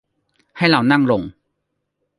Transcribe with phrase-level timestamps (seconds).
[0.57, 1.21] ให้เรานั่งลง